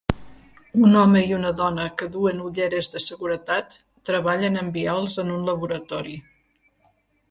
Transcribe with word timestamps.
Un 0.87 0.95
home 1.01 1.21
i 1.31 1.35
una 1.39 1.51
dona 1.59 1.85
que 1.99 2.09
duen 2.17 2.41
ulleres 2.47 2.91
de 2.97 3.03
seguretat 3.11 3.79
treballen 4.13 4.61
amb 4.67 4.83
vials 4.83 5.23
en 5.27 5.35
un 5.39 5.49
laboratori. 5.55 6.23